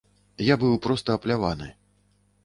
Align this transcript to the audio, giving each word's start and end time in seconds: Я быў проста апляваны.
Я 0.43 0.55
быў 0.61 0.73
проста 0.85 1.17
апляваны. 1.19 1.69